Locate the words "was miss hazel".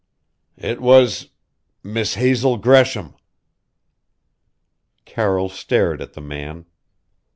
0.81-2.57